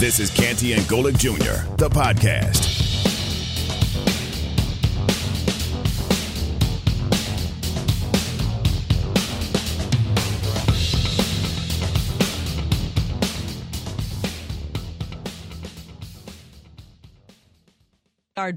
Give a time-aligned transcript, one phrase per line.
[0.00, 2.89] This is Canty and Golic Jr., the podcast.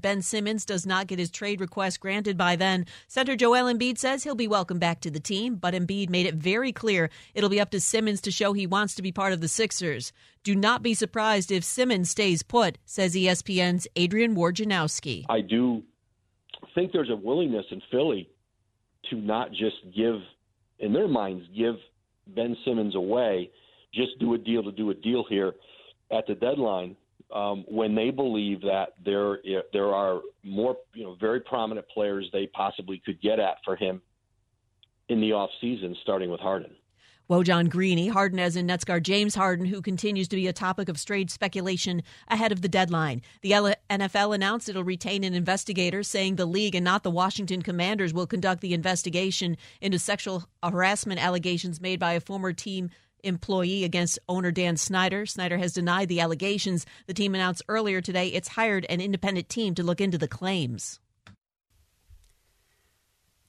[0.01, 2.85] Ben Simmons does not get his trade request granted by then.
[3.07, 6.35] Center Joel Embiid says he'll be welcome back to the team, but Embiid made it
[6.35, 9.41] very clear it'll be up to Simmons to show he wants to be part of
[9.41, 10.13] the Sixers.
[10.43, 15.25] Do not be surprised if Simmons stays put, says ESPN's Adrian Wojnarowski.
[15.29, 15.83] I do
[16.73, 18.29] think there's a willingness in Philly
[19.09, 20.21] to not just give,
[20.79, 21.75] in their minds, give
[22.27, 23.51] Ben Simmons away,
[23.93, 25.53] just do a deal to do a deal here
[26.11, 26.95] at the deadline
[27.33, 29.39] um, when they believe that there
[29.73, 34.01] there are more you know very prominent players they possibly could get at for him
[35.09, 36.71] in the off season, starting with Harden.
[37.29, 40.53] Woj on Greeny, Harden as in Nets guard James Harden, who continues to be a
[40.53, 43.21] topic of strange speculation ahead of the deadline.
[43.41, 43.51] The
[43.89, 48.27] NFL announced it'll retain an investigator, saying the league and not the Washington Commanders will
[48.27, 52.89] conduct the investigation into sexual harassment allegations made by a former team
[53.23, 55.25] employee against owner Dan Snyder.
[55.25, 56.85] Snyder has denied the allegations.
[57.07, 60.99] The team announced earlier today it's hired an independent team to look into the claims.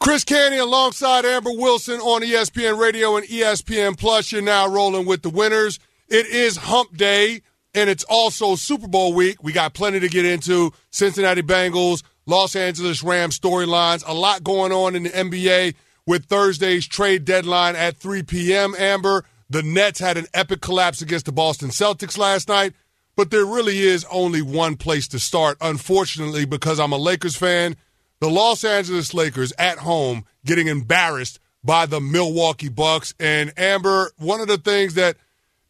[0.01, 4.33] Chris Canty alongside Amber Wilson on ESPN Radio and ESPN Plus.
[4.33, 5.79] You're now rolling with the winners.
[6.09, 7.41] It is Hump Day,
[7.75, 9.43] and it's also Super Bowl week.
[9.43, 10.73] We got plenty to get into.
[10.91, 15.75] Cincinnati Bengals, Los Angeles Rams storylines, a lot going on in the NBA
[16.07, 18.75] with Thursday's trade deadline at 3 p.m.
[18.77, 19.25] Amber.
[19.51, 22.73] The Nets had an epic collapse against the Boston Celtics last night,
[23.17, 25.57] but there really is only one place to start.
[25.61, 27.77] Unfortunately, because I'm a Lakers fan,
[28.21, 33.15] the Los Angeles Lakers at home getting embarrassed by the Milwaukee Bucks.
[33.21, 35.17] And Amber, one of the things that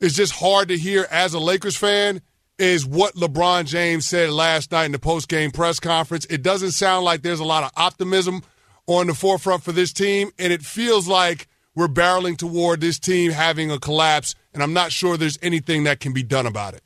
[0.00, 2.20] is just hard to hear as a Lakers fan
[2.58, 6.24] is what LeBron James said last night in the post-game press conference.
[6.26, 8.42] It doesn't sound like there's a lot of optimism
[8.86, 13.30] on the forefront for this team, and it feels like we're barreling toward this team
[13.32, 16.82] having a collapse, and I'm not sure there's anything that can be done about it.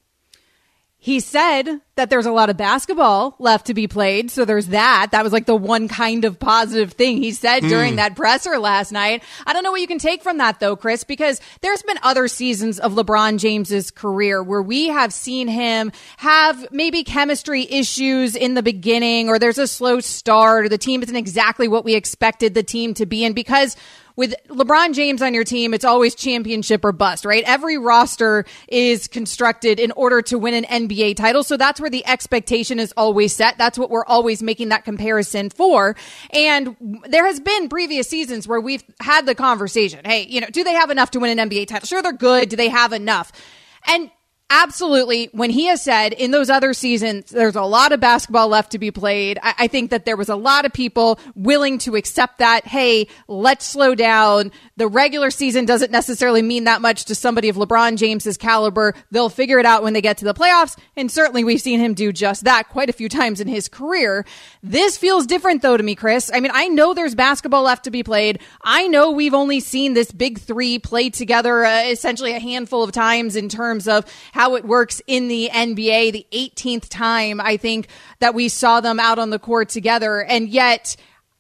[0.97, 4.31] He said that there's a lot of basketball left to be played.
[4.31, 5.09] So there's that.
[5.10, 7.97] That was like the one kind of positive thing he said during mm.
[7.97, 9.22] that presser last night.
[9.47, 12.28] I don't know what you can take from that though, Chris, because there's been other
[12.28, 18.54] seasons of LeBron James's career where we have seen him have maybe chemistry issues in
[18.54, 22.54] the beginning or there's a slow start or the team isn't exactly what we expected
[22.54, 23.25] the team to be.
[23.25, 23.76] And because
[24.19, 27.44] with LeBron James on your team, it's always championship or bust, right?
[27.47, 31.44] Every roster is constructed in order to win an NBA title.
[31.44, 33.59] So that's where the expectation is always set.
[33.59, 35.97] That's what we're always making that comparison for.
[36.31, 36.76] And
[37.09, 40.00] there has been previous seasons where we've had the conversation.
[40.04, 41.87] Hey, you know, do they have enough to win an NBA title?
[41.87, 42.48] Sure, they're good.
[42.48, 43.32] Do they have enough?
[43.87, 44.10] And
[44.50, 45.28] Absolutely.
[45.32, 48.78] When he has said in those other seasons, there's a lot of basketball left to
[48.78, 49.38] be played.
[49.42, 52.66] I, I, think that there was a lot of people willing to accept that.
[52.66, 54.50] Hey, let's slow down.
[54.78, 58.94] The regular season doesn't necessarily mean that much to somebody of LeBron James's caliber.
[59.10, 60.78] They'll figure it out when they get to the playoffs.
[60.97, 64.25] And certainly we've seen him do just that quite a few times in his career.
[64.62, 66.30] This feels different though to me, Chris.
[66.32, 68.41] I mean, I know there's basketball left to be played.
[68.62, 72.92] I know we've only seen this big three play together uh, essentially a handful of
[72.92, 74.06] times in terms of
[74.38, 76.12] how it works in the NBA.
[76.12, 77.88] The 18th time I think
[78.21, 80.22] that we saw them out on the court together.
[80.22, 80.94] And yet,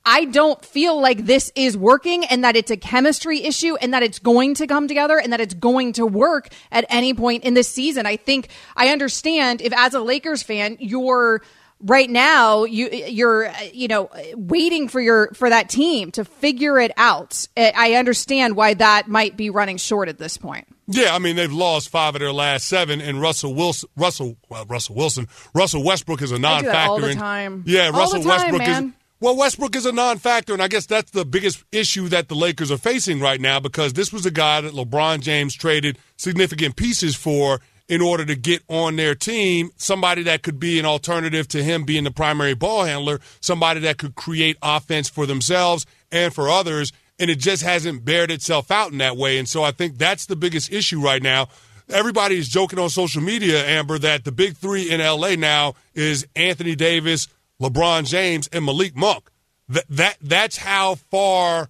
[0.04, 4.02] I don't feel like this is working and that it's a chemistry issue and that
[4.02, 7.54] it's going to come together and that it's going to work at any point in
[7.54, 8.04] this season.
[8.04, 11.40] I think I understand if as a Lakers fan, you're
[11.80, 16.24] right now you you're uh, you know uh, waiting for your for that team to
[16.24, 17.46] figure it out.
[17.56, 20.66] I understand why that might be running short at this point.
[20.86, 24.64] Yeah, I mean they've lost five of their last seven, and Russell Wilson, Russell, well,
[24.66, 26.90] Russell Wilson, Russell Westbrook is a non-factor.
[26.90, 27.54] all the time.
[27.54, 28.84] In, yeah, all Russell time, Westbrook man.
[28.84, 28.92] is.
[29.20, 32.70] Well, Westbrook is a non-factor, and I guess that's the biggest issue that the Lakers
[32.70, 37.16] are facing right now because this was a guy that LeBron James traded significant pieces
[37.16, 41.64] for in order to get on their team, somebody that could be an alternative to
[41.64, 46.48] him being the primary ball handler, somebody that could create offense for themselves and for
[46.48, 49.38] others, and it just hasn't bared itself out in that way.
[49.38, 51.48] And so I think that's the biggest issue right now.
[51.88, 56.26] Everybody is joking on social media, Amber, that the big three in LA now is
[56.36, 57.28] Anthony Davis,
[57.60, 59.30] LeBron James, and Malik Monk.
[59.70, 61.68] That, that that's how far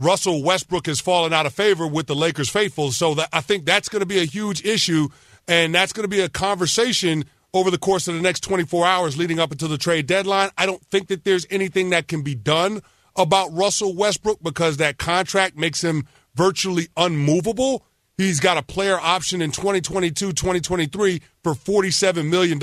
[0.00, 2.90] Russell Westbrook has fallen out of favor with the Lakers faithful.
[2.90, 5.08] So that, I think that's going to be a huge issue
[5.50, 9.18] and that's going to be a conversation over the course of the next 24 hours
[9.18, 10.48] leading up until the trade deadline.
[10.56, 12.82] I don't think that there's anything that can be done
[13.16, 16.06] about Russell Westbrook because that contract makes him
[16.36, 17.84] virtually unmovable.
[18.16, 22.60] He's got a player option in 2022, 2023 for $47 million.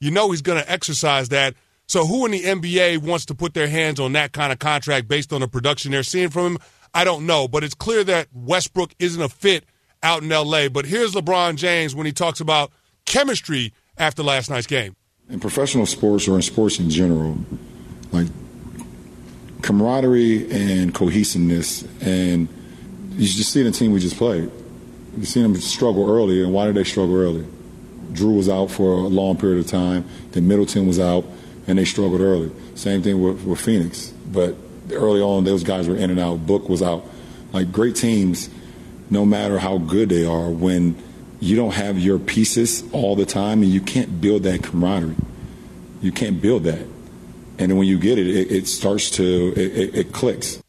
[0.00, 1.54] You know he's going to exercise that.
[1.86, 5.06] So who in the NBA wants to put their hands on that kind of contract
[5.06, 6.58] based on the production they're seeing from him?
[6.94, 9.66] I don't know, but it's clear that Westbrook isn't a fit
[10.02, 10.68] out in LA.
[10.68, 12.72] But here's LeBron James when he talks about
[13.04, 14.96] chemistry after last night's game.
[15.28, 17.38] In professional sports or in sports in general,
[18.10, 18.26] like
[19.62, 22.48] camaraderie and cohesiveness, and
[23.12, 24.50] you just see the team we just played.
[25.16, 27.46] You see them struggle early, and why did they struggle early?
[28.12, 30.04] Jrue was out for a long period of time.
[30.32, 31.24] Then Middleton was out,
[31.66, 32.50] and they struggled early.
[32.74, 34.08] Same thing with, with Phoenix.
[34.32, 34.56] But
[34.90, 36.46] early on, those guys were in and out.
[36.46, 37.04] Book was out.
[37.52, 38.48] Like great teams,
[39.12, 40.96] no matter how good they are, when
[41.38, 45.16] you don't have your pieces all the time and you can't build that camaraderie,
[46.00, 46.86] you can't build that.
[47.58, 50.62] And then when you get it, it, it starts to, it, it clicks.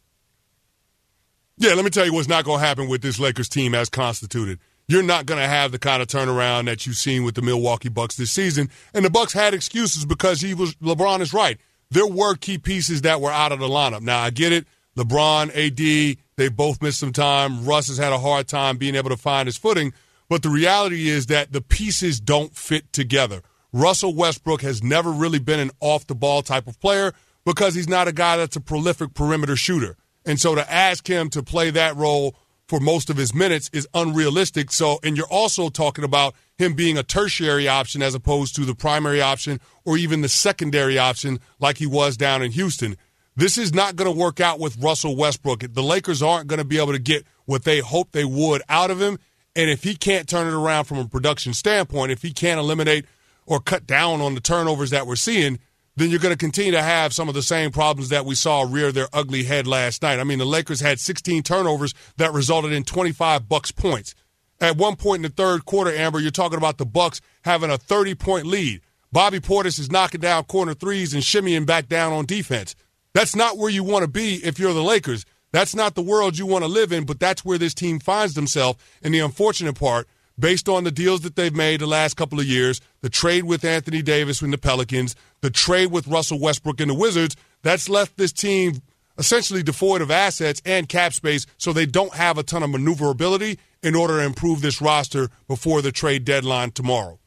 [1.56, 3.88] Yeah, let me tell you what's not going to happen with this Lakers team as
[3.88, 4.58] constituted.
[4.86, 7.88] You're not going to have the kind of turnaround that you've seen with the Milwaukee
[7.88, 8.68] Bucks this season.
[8.92, 11.58] And the Bucks had excuses because he was LeBron is right.
[11.90, 14.02] There were key pieces that were out of the lineup.
[14.02, 14.66] Now I get it.
[14.96, 17.64] LeBron, AD, they both missed some time.
[17.64, 19.92] Russ has had a hard time being able to find his footing.
[20.28, 23.42] But the reality is that the pieces don't fit together.
[23.72, 27.12] Russell Westbrook has never really been an off the ball type of player
[27.44, 29.96] because he's not a guy that's a prolific perimeter shooter.
[30.24, 32.36] And so to ask him to play that role
[32.68, 34.72] for most of his minutes is unrealistic.
[34.72, 38.74] So, and you're also talking about him being a tertiary option as opposed to the
[38.74, 42.96] primary option or even the secondary option like he was down in Houston.
[43.36, 45.64] This is not going to work out with Russell Westbrook.
[45.72, 48.90] The Lakers aren't going to be able to get what they hoped they would out
[48.90, 49.18] of him.
[49.56, 53.06] And if he can't turn it around from a production standpoint, if he can't eliminate
[53.46, 55.58] or cut down on the turnovers that we're seeing,
[55.96, 58.66] then you're going to continue to have some of the same problems that we saw
[58.68, 60.18] rear their ugly head last night.
[60.18, 64.14] I mean, the Lakers had 16 turnovers that resulted in 25 Bucks points.
[64.60, 67.78] At one point in the third quarter, Amber, you're talking about the Bucks having a
[67.78, 68.80] 30 point lead.
[69.12, 72.74] Bobby Portis is knocking down corner threes and shimmying back down on defense.
[73.14, 75.24] That's not where you want to be if you're the Lakers.
[75.52, 78.34] That's not the world you want to live in, but that's where this team finds
[78.34, 78.78] themselves.
[79.02, 80.08] And the unfortunate part
[80.38, 83.64] based on the deals that they've made the last couple of years, the trade with
[83.64, 88.16] Anthony Davis in the Pelicans, the trade with Russell Westbrook in the Wizards, that's left
[88.16, 88.82] this team
[89.16, 93.58] essentially devoid of assets and cap space, so they don't have a ton of maneuverability
[93.82, 97.18] in order to improve this roster before the trade deadline tomorrow.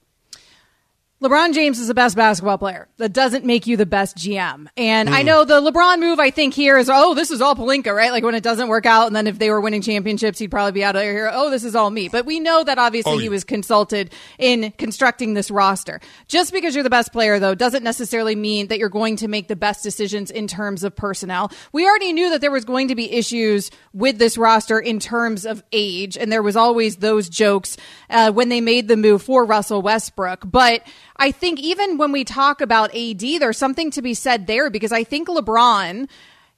[1.20, 2.88] LeBron James is the best basketball player.
[2.98, 4.68] That doesn't make you the best GM.
[4.78, 5.12] And mm.
[5.12, 8.12] I know the LeBron move, I think here is, oh, this is all Pelinka, right?
[8.12, 9.08] Like when it doesn't work out.
[9.08, 11.32] And then if they were winning championships, he'd probably be out of here.
[11.34, 12.08] Oh, this is all me.
[12.08, 13.24] But we know that obviously oh, yeah.
[13.24, 16.02] he was consulted in constructing this roster.
[16.28, 19.48] Just because you're the best player though, doesn't necessarily mean that you're going to make
[19.48, 21.52] the best decisions in terms of personnel.
[21.72, 25.48] We already knew that there was going to be issues with this roster in terms
[25.48, 26.16] of age.
[26.16, 27.76] And there was always those jokes,
[28.12, 30.44] uh, when they made the move for Russell Westbrook.
[30.46, 30.84] But
[31.20, 34.92] I think even when we talk about AD, there's something to be said there because
[34.92, 36.08] I think LeBron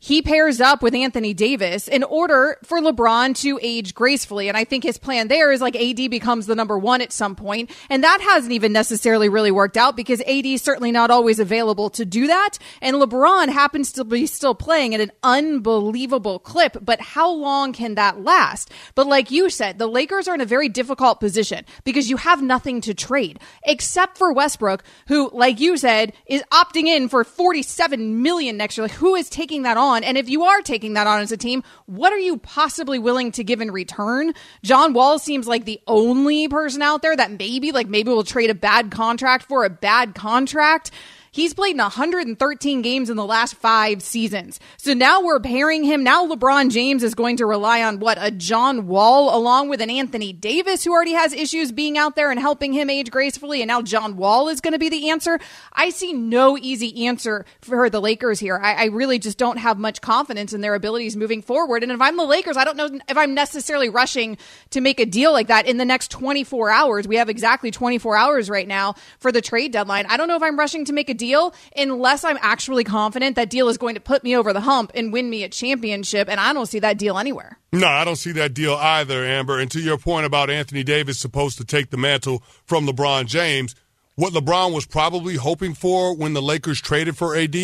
[0.02, 4.48] he pairs up with Anthony Davis in order for LeBron to age gracefully.
[4.48, 7.36] And I think his plan there is like AD becomes the number one at some
[7.36, 7.70] point.
[7.90, 11.90] And that hasn't even necessarily really worked out because AD is certainly not always available
[11.92, 12.58] to do that.
[12.82, 16.78] And LeBron happens to be still playing at an unbelievable clip.
[16.82, 18.72] But how long can that last?
[18.96, 22.42] But like you said, the Lakers are in a very difficult position because you have
[22.42, 28.22] nothing to trade except for Westbrook, who, like you said, is opting in for 47
[28.22, 28.86] million next year.
[28.86, 29.89] Like who is taking that on?
[29.90, 30.04] On?
[30.04, 33.32] And if you are taking that on as a team, what are you possibly willing
[33.34, 34.34] to give in return?
[34.64, 38.50] John Wall seems like the only person out there that maybe, like, maybe will trade
[38.50, 40.92] a bad contract for a bad contract.
[41.32, 44.60] He's played in 113 games in the last five seasons.
[44.78, 46.04] So now we're pairing him.
[46.04, 48.18] Now LeBron James is going to rely on what?
[48.20, 52.32] A John Wall along with an Anthony Davis who already has issues being out there
[52.32, 53.62] and helping him age gracefully.
[53.62, 55.40] And now John Wall is going to be the answer.
[55.74, 58.60] I see no easy answer for the Lakers here.
[58.62, 61.84] I, I really just don't have much confidence in their abilities moving forward.
[61.84, 64.38] And if I'm the Lakers, I don't know if I'm necessarily rushing
[64.72, 67.08] to make a deal like that in the next 24 hours.
[67.08, 70.08] We have exactly 24 hours right now for the trade deadline.
[70.08, 73.52] I don't know if I'm rushing to make a deal unless I'm actually confident that
[73.52, 76.28] deal is going to put me over the hump and win me a championship.
[76.28, 77.60] And I don't see that deal anywhere.
[77.72, 79.60] No, I don't see that deal either, Amber.
[79.60, 83.76] And to your point about Anthony Davis supposed to take the mantle from LeBron James,
[84.16, 87.56] what LeBron was probably hoping for when the Lakers traded for AD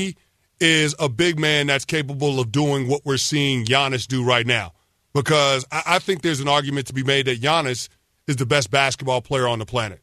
[0.59, 4.74] is a big man that's capable of doing what we're seeing Giannis do right now.
[5.13, 7.89] Because I think there's an argument to be made that Giannis
[8.27, 10.01] is the best basketball player on the planet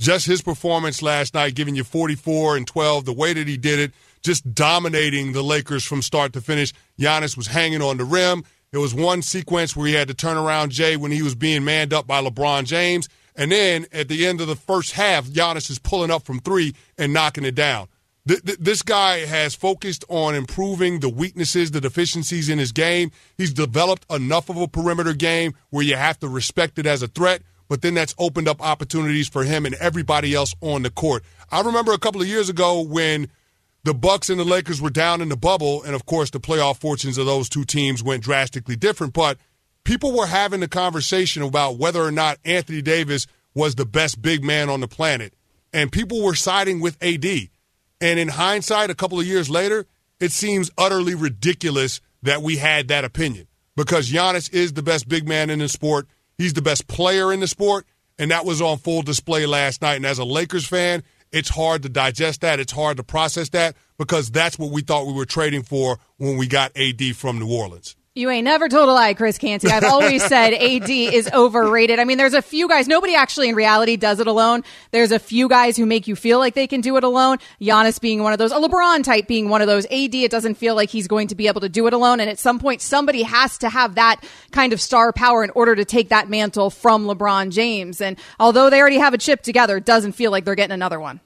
[0.00, 3.78] just his performance last night, giving you 44 and 12, the way that he did
[3.78, 3.92] it,
[4.22, 6.72] just dominating the Lakers from start to finish.
[6.98, 8.42] Giannis was hanging on the rim.
[8.72, 11.64] There was one sequence where he had to turn around Jay when he was being
[11.64, 13.08] manned up by LeBron James.
[13.36, 16.74] And then at the end of the first half, Giannis is pulling up from three
[16.96, 17.88] and knocking it down.
[18.26, 23.10] Th- th- this guy has focused on improving the weaknesses, the deficiencies in his game.
[23.36, 27.08] He's developed enough of a perimeter game where you have to respect it as a
[27.08, 31.22] threat, but then that's opened up opportunities for him and everybody else on the court.
[31.52, 33.28] I remember a couple of years ago when
[33.84, 36.78] the Bucks and the Lakers were down in the bubble, and of course the playoff
[36.78, 39.38] fortunes of those two teams went drastically different, but
[39.84, 44.42] people were having the conversation about whether or not Anthony Davis was the best big
[44.42, 45.32] man on the planet,
[45.72, 47.24] and people were siding with AD.
[48.00, 49.86] And in hindsight, a couple of years later,
[50.18, 53.46] it seems utterly ridiculous that we had that opinion
[53.76, 56.08] because Giannis is the best big man in the sport.
[56.40, 57.84] He's the best player in the sport,
[58.18, 59.96] and that was on full display last night.
[59.96, 62.58] And as a Lakers fan, it's hard to digest that.
[62.58, 66.38] It's hard to process that because that's what we thought we were trading for when
[66.38, 67.94] we got AD from New Orleans.
[68.16, 69.68] You ain't never told a lie, Chris Canty.
[69.68, 72.00] I've always said AD is overrated.
[72.00, 74.64] I mean, there's a few guys, nobody actually in reality does it alone.
[74.90, 77.38] There's a few guys who make you feel like they can do it alone.
[77.60, 79.84] Giannis being one of those, a LeBron type being one of those.
[79.86, 82.18] AD, it doesn't feel like he's going to be able to do it alone.
[82.18, 85.76] And at some point, somebody has to have that kind of star power in order
[85.76, 88.00] to take that mantle from LeBron James.
[88.00, 90.98] And although they already have a chip together, it doesn't feel like they're getting another
[90.98, 91.20] one.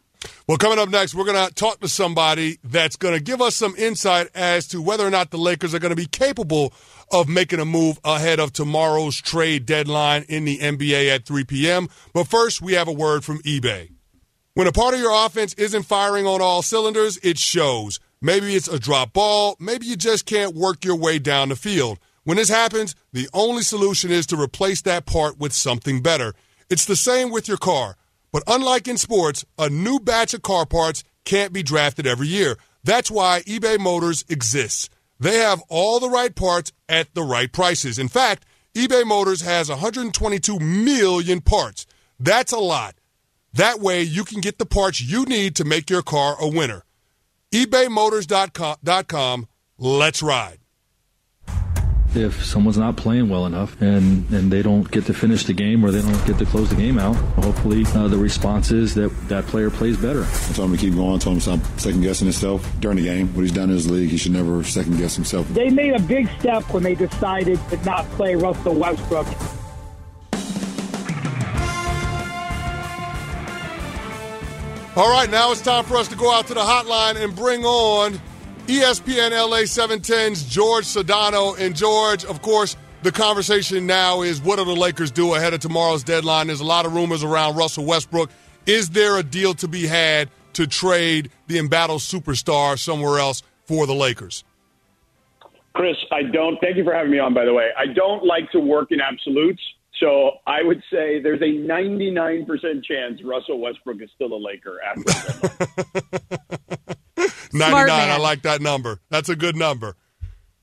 [0.46, 3.56] Well, coming up next, we're going to talk to somebody that's going to give us
[3.56, 6.72] some insight as to whether or not the Lakers are going to be capable
[7.10, 11.88] of making a move ahead of tomorrow's trade deadline in the NBA at 3 p.m.
[12.12, 13.90] But first, we have a word from eBay.
[14.54, 17.98] When a part of your offense isn't firing on all cylinders, it shows.
[18.20, 21.98] Maybe it's a drop ball, maybe you just can't work your way down the field.
[22.22, 26.34] When this happens, the only solution is to replace that part with something better.
[26.70, 27.96] It's the same with your car.
[28.34, 32.58] But unlike in sports, a new batch of car parts can't be drafted every year.
[32.82, 34.90] That's why eBay Motors exists.
[35.20, 37.96] They have all the right parts at the right prices.
[37.96, 41.86] In fact, eBay Motors has 122 million parts.
[42.18, 42.96] That's a lot.
[43.52, 46.82] That way, you can get the parts you need to make your car a winner.
[47.52, 49.46] ebaymotors.com.
[49.78, 50.63] Let's ride
[52.16, 55.84] if someone's not playing well enough and, and they don't get to finish the game
[55.84, 59.08] or they don't get to close the game out, hopefully uh, the response is that
[59.28, 60.24] that player plays better.
[60.24, 61.16] I told him to keep going.
[61.16, 63.28] I told him to stop second guessing himself during the game.
[63.34, 65.48] What he's done in his league, he should never second guess himself.
[65.48, 69.26] They made a big step when they decided to not play Russell Westbrook.
[74.96, 77.64] All right, now it's time for us to go out to the hotline and bring
[77.64, 78.20] on
[78.66, 81.58] ESPN LA 710's George Sedano.
[81.58, 85.60] And George, of course, the conversation now is what do the Lakers do ahead of
[85.60, 86.46] tomorrow's deadline?
[86.46, 88.30] There's a lot of rumors around Russell Westbrook.
[88.64, 93.86] Is there a deal to be had to trade the embattled superstar somewhere else for
[93.86, 94.44] the Lakers?
[95.74, 96.56] Chris, I don't.
[96.62, 97.68] Thank you for having me on, by the way.
[97.76, 99.60] I don't like to work in absolutes.
[100.00, 102.46] So I would say there's a 99%
[102.84, 105.04] chance Russell Westbrook is still a Laker after
[107.52, 107.90] 99.
[107.90, 109.00] I like that number.
[109.10, 109.96] That's a good number.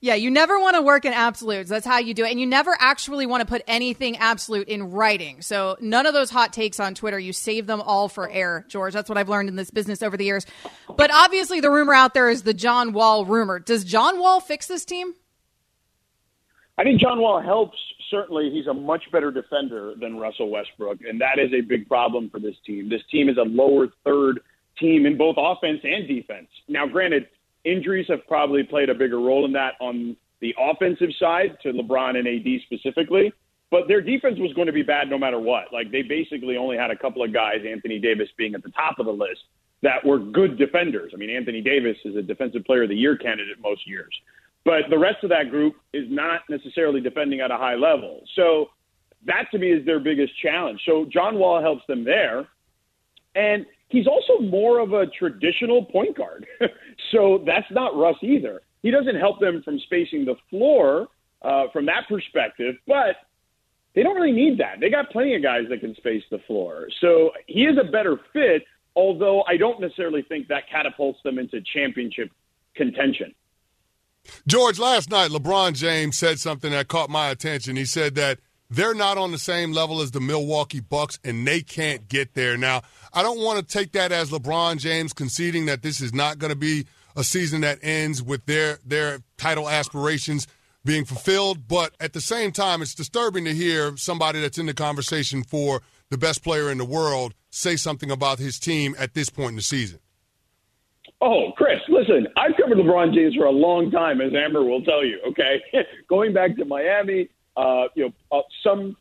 [0.04, 1.70] Yeah, you never want to work in absolutes.
[1.70, 2.32] That's how you do it.
[2.32, 5.44] And you never actually want to put anything absolute in writing.
[5.44, 8.94] So none of those hot takes on Twitter, you save them all for air, George.
[8.94, 10.48] That's what I've learned in this business over the years.
[10.98, 13.60] But obviously, the rumor out there is the John Wall rumor.
[13.60, 15.14] Does John Wall fix this team?
[16.80, 17.78] I think John Wall helps.
[18.10, 22.30] Certainly, he's a much better defender than Russell Westbrook, and that is a big problem
[22.32, 22.90] for this team.
[22.90, 24.42] This team is a lower third
[24.82, 26.48] team in both offense and defense.
[26.68, 27.28] Now, granted,
[27.64, 32.18] injuries have probably played a bigger role in that on the offensive side to LeBron
[32.18, 33.32] and AD specifically.
[33.70, 35.72] But their defense was going to be bad no matter what.
[35.72, 39.00] Like they basically only had a couple of guys, Anthony Davis being at the top
[39.00, 39.40] of the list,
[39.82, 41.14] that were good defenders.
[41.14, 44.14] I mean, Anthony Davis is a defensive player of the year candidate most years.
[44.66, 48.22] But the rest of that group is not necessarily defending at a high level.
[48.36, 48.70] So
[49.26, 50.82] that to me is their biggest challenge.
[50.86, 52.48] So John Wall helps them there.
[53.36, 56.46] And he's also more of a traditional point guard.
[57.12, 58.62] so that's not Russ either.
[58.82, 61.08] He doesn't help them from spacing the floor
[61.42, 63.16] uh, from that perspective, but
[63.94, 64.80] they don't really need that.
[64.80, 66.88] They got plenty of guys that can space the floor.
[67.00, 68.64] So he is a better fit,
[68.96, 72.32] although I don't necessarily think that catapults them into championship
[72.76, 73.34] contention.
[74.48, 77.76] George, last night, LeBron James said something that caught my attention.
[77.76, 78.40] He said that
[78.72, 82.56] they're not on the same level as the Milwaukee Bucks, and they can't get there.
[82.56, 82.82] Now,
[83.14, 86.52] I don't want to take that as LeBron James conceding that this is not going
[86.52, 86.86] to be
[87.18, 90.48] a season that ends with their their title aspirations
[90.86, 94.74] being fulfilled, but at the same time, it's disturbing to hear somebody that's in the
[94.74, 99.30] conversation for the best player in the world say something about his team at this
[99.30, 100.00] point in the season.
[101.22, 105.06] Oh, Chris, listen, I've covered LeBron James for a long time, as Amber will tell
[105.06, 105.20] you.
[105.28, 105.62] Okay,
[106.10, 108.96] going back to Miami, uh, you know, uh, some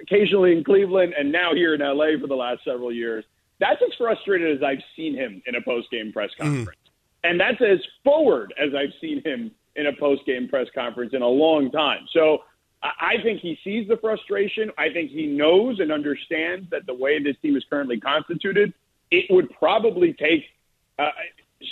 [0.00, 3.24] occasionally in Cleveland, and now here in LA for the last several years.
[3.60, 6.44] That's as frustrated as I've seen him in a post game press mm.
[6.44, 7.30] conference, mm.
[7.30, 11.22] and that's as forward as I've seen him in a post game press conference in
[11.22, 12.06] a long time.
[12.12, 12.42] So
[12.82, 14.70] I think he sees the frustration.
[14.78, 18.72] I think he knows and understands that the way this team is currently constituted,
[19.10, 20.44] it would probably take
[20.98, 21.10] uh,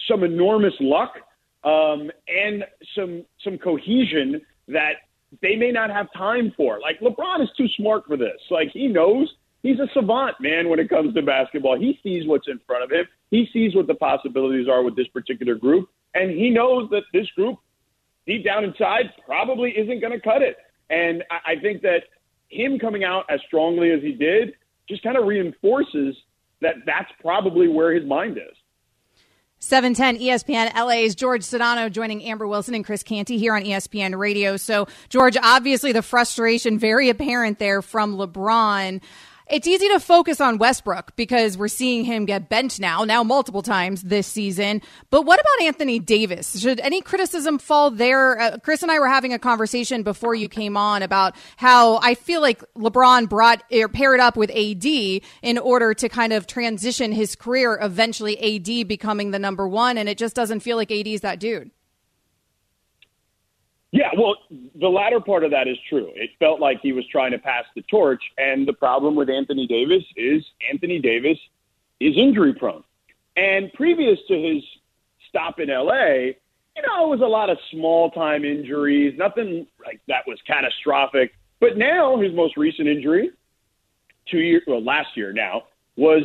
[0.09, 1.15] some enormous luck
[1.63, 2.65] um, and
[2.95, 4.95] some some cohesion that
[5.43, 6.81] they may not have time for.
[6.81, 8.41] Like LeBron is too smart for this.
[8.51, 11.79] Like he knows he's a savant, man, when it comes to basketball.
[11.79, 13.07] He sees what's in front of him.
[13.31, 17.29] He sees what the possibilities are with this particular group, and he knows that this
[17.35, 17.59] group,
[18.27, 20.57] deep down inside, probably isn't going to cut it.
[20.91, 22.03] And I I think that
[22.49, 24.55] him coming out as strongly as he did
[24.89, 26.17] just kind of reinforces
[26.61, 28.57] that that's probably where his mind is.
[29.67, 34.57] 710 ESPN LA's George Sedano joining Amber Wilson and Chris Canty here on ESPN Radio.
[34.57, 39.01] So, George, obviously the frustration very apparent there from LeBron.
[39.49, 43.63] It's easy to focus on Westbrook because we're seeing him get bent now, now multiple
[43.63, 44.83] times this season.
[45.11, 46.61] But what about Anthony Davis?
[46.61, 48.41] Should any criticism fall there?
[48.41, 52.15] Uh, Chris and I were having a conversation before you came on about how I
[52.17, 57.13] feel like LeBron brought or paired up with AD in order to kind of transition
[57.13, 59.97] his career, eventually AD becoming the number one.
[59.97, 61.71] And it just doesn't feel like AD is that dude.
[63.97, 64.37] Yeah, well,
[64.79, 66.11] the latter part of that is true.
[66.17, 69.67] It felt like he was trying to pass the torch, and the problem with Anthony
[69.67, 71.39] Davis is Anthony Davis
[71.99, 72.85] is injury prone.
[73.37, 74.63] And previous to his
[75.31, 76.35] stop in LA,
[76.77, 81.33] you know, it was a lot of small time injuries, nothing like that was catastrophic.
[81.59, 83.31] But now his most recent injury,
[84.31, 85.63] two years, well, last year now,
[85.97, 86.25] was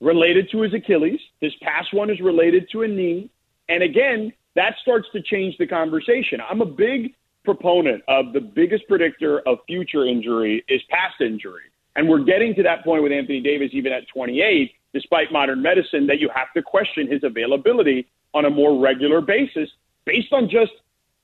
[0.00, 1.20] related to his Achilles.
[1.42, 3.28] His past one is related to a knee.
[3.68, 6.40] And again, that starts to change the conversation.
[6.40, 11.64] I'm a big proponent of the biggest predictor of future injury is past injury.
[11.96, 16.06] And we're getting to that point with Anthony Davis, even at 28, despite modern medicine,
[16.06, 19.68] that you have to question his availability on a more regular basis
[20.04, 20.72] based on just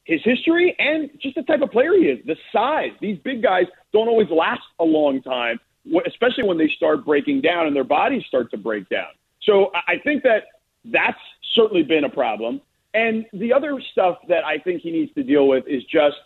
[0.04, 2.92] his history and just the type of player he is, the size.
[3.00, 5.59] These big guys don't always last a long time,
[6.07, 9.09] especially when they start breaking down and their bodies start to break down.
[9.42, 10.44] So I think that
[10.85, 11.18] that's
[11.54, 12.61] certainly been a problem.
[12.94, 16.16] And the other stuff that I think he needs to deal with is just,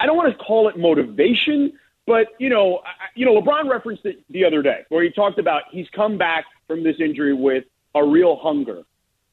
[0.00, 1.72] I don't want to call it motivation,
[2.06, 2.80] but you know,
[3.14, 6.44] you know, LeBron referenced it the other day where he talked about he's come back
[6.66, 8.82] from this injury with a real hunger.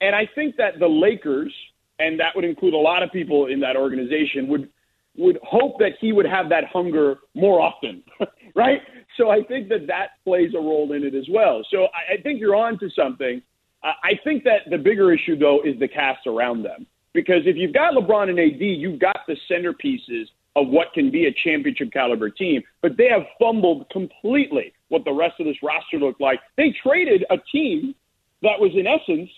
[0.02, 1.54] And I think that the Lakers,
[2.00, 4.70] and that would include a lot of people in that organization, would
[5.16, 8.04] would hope that he would have that hunger more often,
[8.56, 8.82] right?
[9.16, 11.64] So I think that that plays a role in it as well.
[11.70, 13.42] So I, I think you're on to something.
[13.84, 16.88] I think that the bigger issue, though, is the cast around them.
[17.14, 21.26] Because if you've got LeBron and AD, you've got the centerpieces of what can be
[21.26, 25.98] a championship caliber team, but they have fumbled completely what the rest of this roster
[25.98, 26.40] looked like.
[26.58, 27.96] They traded a team
[28.42, 29.30] that was, in essence,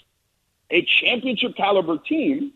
[0.71, 2.51] a championship caliber team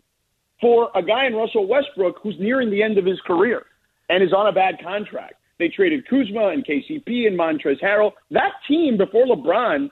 [0.60, 3.64] for a guy in Russell Westbrook who's nearing the end of his career
[4.08, 5.34] and is on a bad contract.
[5.58, 8.12] They traded Kuzma and KCP and Montrezl Harrell.
[8.30, 9.90] That team, before LeBron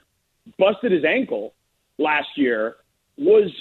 [0.57, 1.53] busted his ankle,
[1.99, 2.77] last year
[3.17, 3.51] was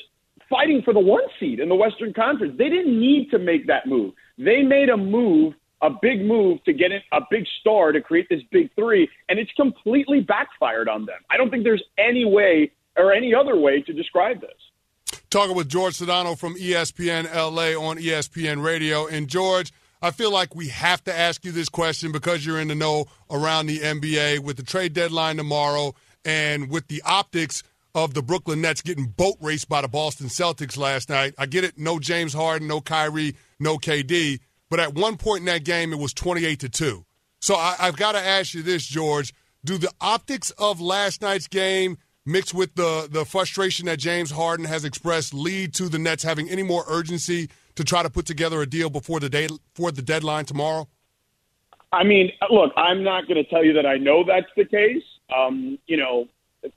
[0.49, 2.55] fighting for the one seed in the Western Conference.
[2.57, 4.15] They didn't need to make that move.
[4.39, 8.43] They made a move, a big move to get a big star to create this
[8.51, 11.19] big three, and it's completely backfired on them.
[11.31, 15.21] I don't think there's any way or any other way to describe this.
[15.31, 19.07] Talking with George Sedano from ESPN LA on ESPN Radio.
[19.07, 22.69] And George, I feel like we have to ask you this question because you're in
[22.69, 27.63] the know around the NBA with the trade deadline tomorrow and with the optics
[27.95, 31.35] of the Brooklyn Nets getting boat raced by the Boston Celtics last night.
[31.39, 35.47] I get it, no James Harden, no Kyrie, no KD, but at one point in
[35.47, 37.05] that game it was 28 to 2.
[37.41, 39.33] So I, have got to ask you this, George.
[39.65, 44.67] Do the optics of last night's game mixed with the, the frustration that James Harden
[44.67, 48.61] has expressed lead to the Nets having any more urgency to try to put together
[48.61, 50.89] a deal before the day for the deadline tomorrow?
[51.93, 55.03] I mean, look, I'm not going to tell you that I know that's the case.
[55.35, 56.27] Um, you know,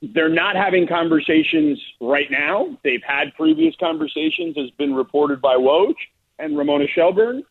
[0.02, 2.78] they're not having conversations right now.
[2.84, 5.96] They've had previous conversations, as been reported by Woj
[6.40, 7.44] and Ramona Shelburne.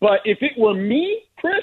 [0.00, 1.62] But if it were me, Chris,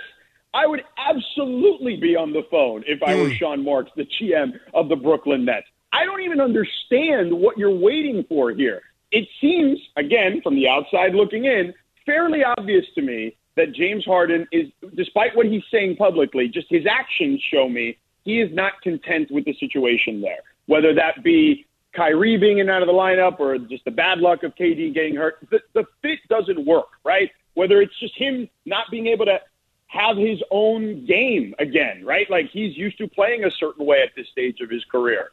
[0.53, 3.35] I would absolutely be on the phone if I were hmm.
[3.35, 5.67] Sean Marks, the GM of the Brooklyn Nets.
[5.93, 8.81] I don't even understand what you're waiting for here.
[9.11, 11.73] It seems, again, from the outside looking in,
[12.05, 16.85] fairly obvious to me that James Harden is, despite what he's saying publicly, just his
[16.85, 17.97] actions show me
[18.27, 22.69] he is not content with the situation there, whether that be Kyrie being in and
[22.69, 25.35] out of the lineup or just the bad luck of KD getting hurt.
[25.49, 27.31] The, the fit doesn't work, right?
[27.53, 29.39] Whether it's just him not being able to
[29.87, 32.29] have his own game again, right?
[32.29, 35.29] Like he's used to playing a certain way at this stage of his career.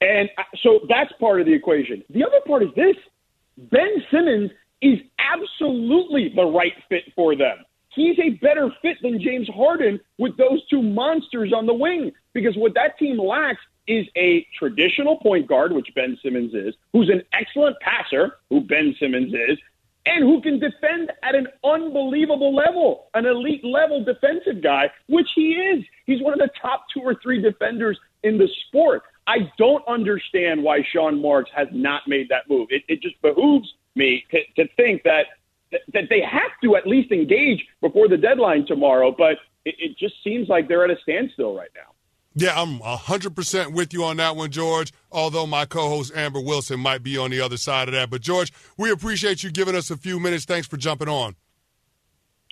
[0.00, 2.02] And uh, so that's part of the equation.
[2.10, 2.96] The other part is this
[3.70, 4.50] Ben Simmons
[4.80, 7.58] is absolutely the right fit for them.
[7.94, 12.56] He's a better fit than James Harden with those two monsters on the wing because
[12.56, 17.22] what that team lacks is a traditional point guard, which Ben Simmons is, who's an
[17.32, 19.58] excellent passer, who Ben Simmons is,
[20.06, 25.52] and who can defend at an unbelievable level, an elite level defensive guy, which he
[25.52, 25.84] is.
[26.06, 29.02] He's one of the top two or three defenders in the sport.
[29.26, 32.68] I don't understand why Sean Marks has not made that move.
[32.70, 35.26] It, it just behooves me to, to think that
[35.94, 40.14] that they have to at least engage before the deadline tomorrow, but it, it just
[40.22, 41.91] seems like they're at a standstill right now.
[42.34, 46.80] Yeah, I'm 100% with you on that one, George, although my co host Amber Wilson
[46.80, 48.08] might be on the other side of that.
[48.08, 50.44] But, George, we appreciate you giving us a few minutes.
[50.46, 51.36] Thanks for jumping on.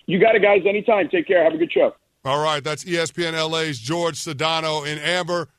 [0.05, 0.61] You got it, guys.
[0.67, 1.09] Anytime.
[1.09, 1.43] Take care.
[1.43, 1.95] Have a good show.
[2.23, 2.63] All right.
[2.63, 5.49] That's ESPN LA's George Sedano and Amber.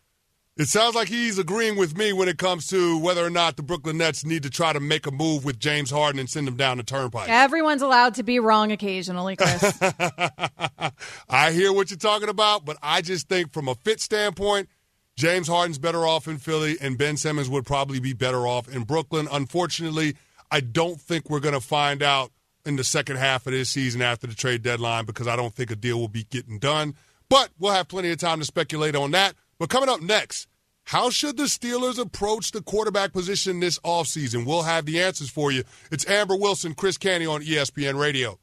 [0.62, 3.64] It sounds like he's agreeing with me when it comes to whether or not the
[3.64, 6.56] Brooklyn Nets need to try to make a move with James Harden and send him
[6.56, 7.28] down the turnpike.
[7.28, 9.76] Everyone's allowed to be wrong occasionally, Chris.
[11.28, 14.68] I hear what you're talking about, but I just think from a fit standpoint,
[15.16, 18.84] James Harden's better off in Philly, and Ben Simmons would probably be better off in
[18.84, 19.26] Brooklyn.
[19.32, 20.14] Unfortunately,
[20.52, 22.30] I don't think we're going to find out
[22.64, 25.72] in the second half of this season after the trade deadline because I don't think
[25.72, 26.94] a deal will be getting done.
[27.28, 29.34] But we'll have plenty of time to speculate on that.
[29.58, 30.46] But coming up next,
[30.84, 34.46] how should the Steelers approach the quarterback position this offseason?
[34.46, 35.64] We'll have the answers for you.
[35.90, 38.38] It's Amber Wilson, Chris Canty on ESPN Radio.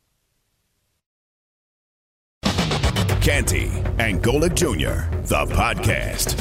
[3.21, 3.67] Canty
[3.99, 6.35] and Golic Jr., the podcast.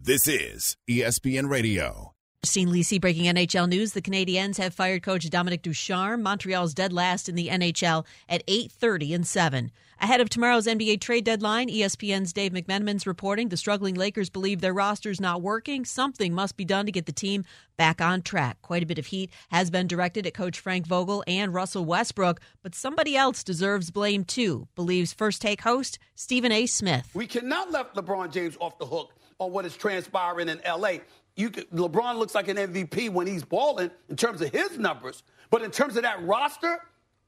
[0.00, 2.14] This is ESPN Radio.
[2.44, 3.94] Christine Lisi breaking NHL news.
[3.94, 6.22] The Canadiens have fired coach Dominique Ducharme.
[6.22, 9.72] Montreal's dead last in the NHL at 8:30 and 7.
[10.00, 14.72] Ahead of tomorrow's NBA trade deadline, ESPN's Dave McMenamin's reporting the struggling Lakers believe their
[14.72, 15.84] roster's not working.
[15.84, 17.44] Something must be done to get the team
[17.76, 18.62] back on track.
[18.62, 22.40] Quite a bit of heat has been directed at coach Frank Vogel and Russell Westbrook,
[22.62, 26.66] but somebody else deserves blame too, believes First Take host Stephen A.
[26.66, 27.10] Smith.
[27.14, 30.98] We cannot let LeBron James off the hook on what is transpiring in LA
[31.38, 35.22] you could, LeBron looks like an MVP when he's balling in terms of his numbers,
[35.50, 36.80] but in terms of that roster,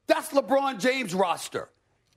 [0.05, 1.69] that's LeBron James' roster.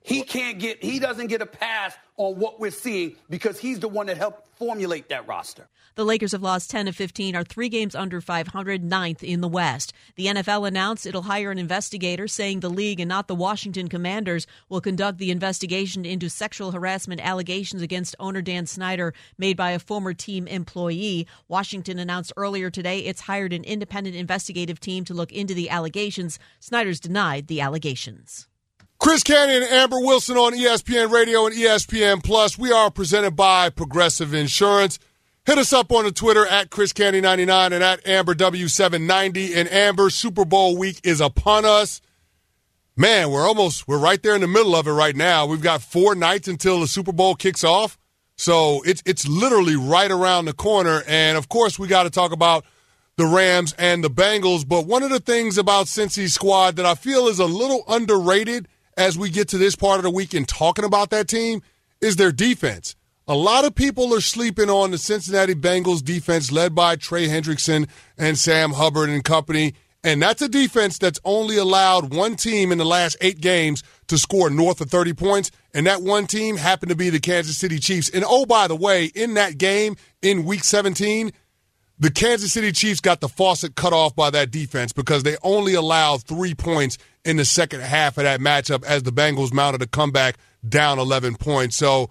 [0.05, 3.87] He can't get, he doesn't get a pass on what we're seeing because he's the
[3.87, 5.67] one that helped formulate that roster.
[5.95, 9.47] The Lakers have lost 10 of 15, are three games under 500, ninth in the
[9.47, 9.93] West.
[10.15, 14.45] The NFL announced it'll hire an investigator, saying the league and not the Washington Commanders
[14.69, 19.79] will conduct the investigation into sexual harassment allegations against owner Dan Snyder made by a
[19.79, 21.25] former team employee.
[21.47, 26.37] Washington announced earlier today it's hired an independent investigative team to look into the allegations.
[26.59, 28.47] Snyder's denied the allegations.
[29.05, 32.57] Chris Canty and Amber Wilson on ESPN Radio and ESPN Plus.
[32.57, 34.97] We are presented by Progressive Insurance.
[35.45, 39.55] Hit us up on the Twitter at Chris Canty99 and at AmberW790.
[39.55, 42.01] And Amber, Super Bowl week is upon us.
[42.97, 45.45] Man, we're almost, we're right there in the middle of it right now.
[45.45, 47.99] We've got four nights until the Super Bowl kicks off.
[48.37, 51.03] So it's, it's literally right around the corner.
[51.07, 52.65] And of course, we got to talk about
[53.17, 54.67] the Rams and the Bengals.
[54.67, 58.67] But one of the things about Cincy's squad that I feel is a little underrated
[58.97, 61.61] as we get to this part of the weekend talking about that team
[62.01, 62.95] is their defense.
[63.27, 67.89] A lot of people are sleeping on the Cincinnati Bengals defense led by Trey Hendrickson
[68.17, 69.73] and Sam Hubbard and company.
[70.03, 74.19] And that's a defense that's only allowed one team in the last eight games to
[74.19, 75.49] score north of 30 points.
[75.73, 78.09] And that one team happened to be the Kansas City Chiefs.
[78.09, 81.31] And oh, by the way, in that game in week 17,
[81.97, 85.73] the Kansas City Chiefs got the faucet cut off by that defense because they only
[85.73, 89.87] allowed three points in the second half of that matchup as the Bengals mounted a
[89.87, 90.35] comeback
[90.67, 91.75] down 11 points.
[91.75, 92.09] So,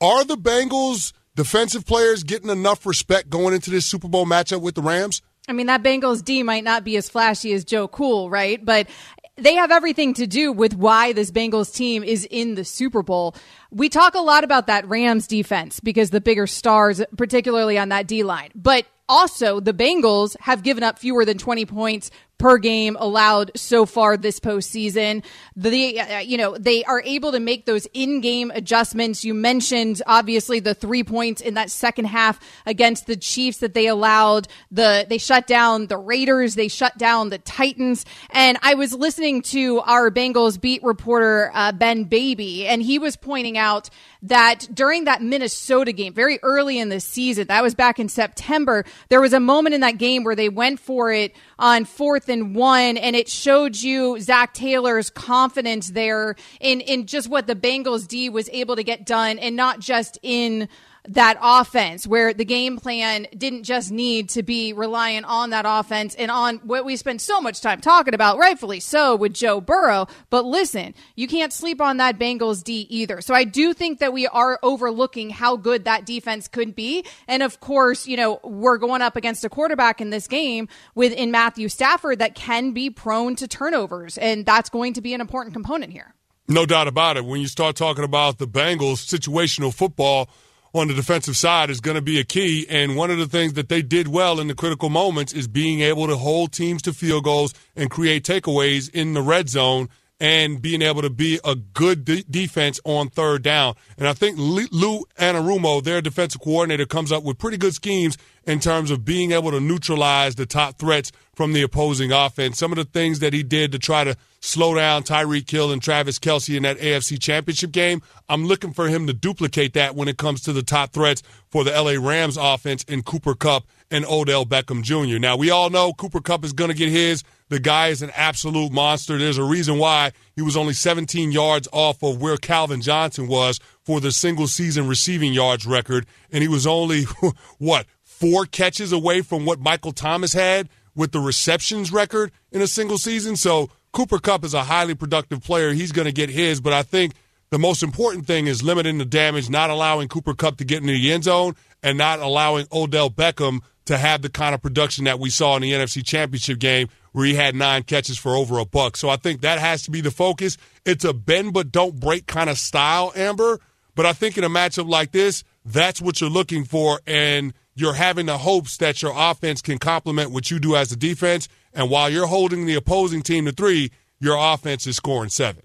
[0.00, 4.74] are the Bengals defensive players getting enough respect going into this Super Bowl matchup with
[4.74, 5.22] the Rams?
[5.48, 8.64] I mean, that Bengals D might not be as flashy as Joe Cool, right?
[8.64, 8.88] But
[9.36, 13.34] they have everything to do with why this Bengals team is in the Super Bowl.
[13.70, 18.06] We talk a lot about that Rams defense because the bigger stars, particularly on that
[18.06, 18.50] D line.
[18.54, 22.10] But also, the Bengals have given up fewer than 20 points
[22.42, 25.22] per game allowed so far this postseason.
[25.54, 29.24] The uh, you know they are able to make those in-game adjustments.
[29.24, 33.86] You mentioned obviously the three points in that second half against the Chiefs that they
[33.86, 34.48] allowed.
[34.72, 36.56] The they shut down the Raiders.
[36.56, 38.04] They shut down the Titans.
[38.30, 43.14] And I was listening to our Bengals beat reporter uh, Ben Baby, and he was
[43.14, 43.88] pointing out
[44.22, 48.84] that during that Minnesota game, very early in the season, that was back in September,
[49.10, 52.56] there was a moment in that game where they went for it on fourth and
[52.56, 58.08] one, and it showed you Zach Taylor's confidence there in, in just what the Bengals
[58.08, 60.68] D was able to get done and not just in
[61.08, 66.14] that offense where the game plan didn't just need to be reliant on that offense
[66.14, 70.06] and on what we spend so much time talking about, rightfully so, with Joe Burrow.
[70.30, 73.20] But listen, you can't sleep on that Bengals D either.
[73.20, 77.04] So I do think that we are overlooking how good that defense could be.
[77.26, 81.12] And of course, you know, we're going up against a quarterback in this game with
[81.12, 84.18] in Matthew Stafford that can be prone to turnovers.
[84.18, 86.14] And that's going to be an important component here.
[86.48, 87.24] No doubt about it.
[87.24, 90.28] When you start talking about the Bengals situational football,
[90.74, 92.66] on the defensive side is going to be a key.
[92.68, 95.80] And one of the things that they did well in the critical moments is being
[95.80, 99.88] able to hold teams to field goals and create takeaways in the red zone
[100.22, 103.74] and being able to be a good de- defense on third down.
[103.98, 108.60] And I think Lou Anarumo, their defensive coordinator, comes up with pretty good schemes in
[108.60, 112.56] terms of being able to neutralize the top threats from the opposing offense.
[112.56, 115.82] Some of the things that he did to try to slow down Tyreek Hill and
[115.82, 120.06] Travis Kelce in that AFC Championship game, I'm looking for him to duplicate that when
[120.06, 124.06] it comes to the top threats for the LA Rams offense in Cooper Kupp and
[124.06, 125.18] Odell Beckham Jr.
[125.18, 127.22] Now, we all know Cooper Kupp is going to get his.
[127.50, 129.18] The guy is an absolute monster.
[129.18, 133.60] There's a reason why he was only 17 yards off of where Calvin Johnson was
[133.84, 136.06] for the single season receiving yards record.
[136.32, 137.02] And he was only,
[137.58, 142.66] what, four catches away from what Michael Thomas had with the receptions record in a
[142.66, 143.36] single season.
[143.36, 145.72] So Cooper Kupp is a highly productive player.
[145.72, 146.62] He's going to get his.
[146.62, 147.12] But I think
[147.52, 150.94] the most important thing is limiting the damage, not allowing Cooper Kupp to get into
[150.94, 155.18] the end zone, and not allowing Odell Beckham to have the kind of production that
[155.18, 158.64] we saw in the NFC Championship game where he had nine catches for over a
[158.64, 158.96] buck.
[158.96, 160.56] So I think that has to be the focus.
[160.86, 163.60] It's a bend but don't break kind of style, Amber.
[163.94, 167.00] But I think in a matchup like this, that's what you're looking for.
[167.06, 170.96] And you're having the hopes that your offense can complement what you do as a
[170.96, 171.50] defense.
[171.74, 175.64] And while you're holding the opposing team to three, your offense is scoring seven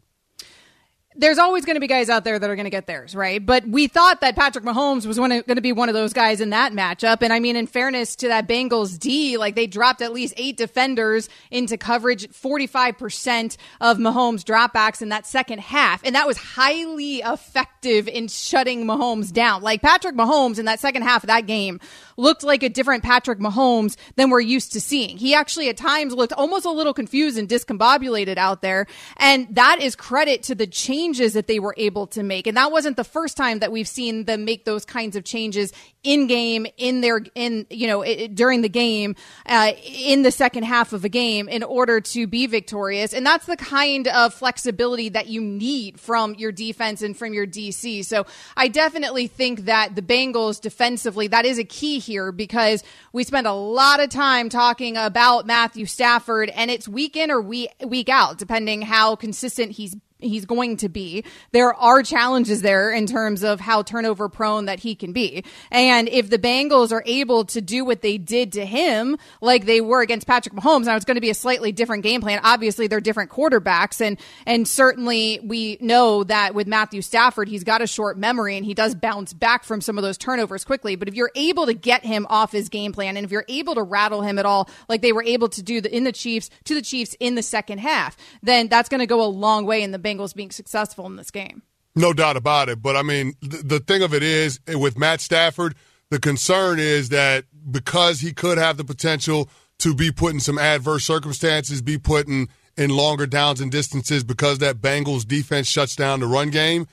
[1.17, 3.43] there's always going to be guys out there that are going to get theirs, right?
[3.43, 6.51] But we thought that Patrick Mahomes was going to be one of those guys in
[6.51, 7.17] that matchup.
[7.21, 10.58] And I mean, in fairness to that Bengals D, like they dropped at least eight
[10.58, 16.01] defenders into coverage, 45% of Mahomes dropbacks in that second half.
[16.03, 19.63] And that was highly effective in shutting Mahomes down.
[19.63, 21.80] Like Patrick Mahomes in that second half of that game
[22.15, 25.17] looked like a different Patrick Mahomes than we're used to seeing.
[25.17, 28.88] He actually at times looked almost a little confused and discombobulated out there.
[29.17, 30.67] And that is credit to the
[31.08, 32.48] changes that they were able to make.
[32.48, 35.72] And that wasn't the first time that we've seen them make those kinds of changes
[36.04, 39.15] in game, in their, in, you know, it, during the game,
[39.46, 43.13] uh, in the second half of a game in order to be victorious.
[43.13, 47.48] And that's the kind of flexibility that you need from your defense and from your
[47.48, 48.06] DC.
[48.06, 53.24] So I definitely think that the Bengals defensively, that is a key here because we
[53.24, 57.70] spend a lot of time talking about Matthew Stafford and it's week in or week,
[57.86, 61.23] week out, depending how consistent he's he's going to be.
[61.51, 65.43] There are challenges there in terms of how turnover prone that he can be.
[65.71, 69.82] And if the Bengals are able to do what they did to him, like they
[69.82, 72.39] were against Patrick Mahomes, now it's going to be a slightly different game plan.
[72.43, 74.01] Obviously, they're different quarterbacks.
[74.01, 78.65] And, and certainly we know that with Matthew Stafford, he's got a short memory and
[78.65, 80.95] he does bounce back from some of those turnovers quickly.
[80.95, 83.75] But if you're able to get him off his game plan and if you're able
[83.75, 86.49] to rattle him at all, like they were able to do the, in the Chiefs,
[86.65, 89.84] to the Chiefs in the second half, then that's going to go a long way
[89.84, 91.63] in the Bengals being successful in this game.
[91.96, 92.82] No doubt about it.
[92.82, 95.76] But I mean, the, thing of it is, eh, with Matt Stafford,
[96.10, 100.58] the concern is that because he could have the potential to be put in some
[100.58, 105.96] adverse circumstances, be put in, in longer downs and distances because that Bengals defense shuts
[105.96, 106.88] down the run game.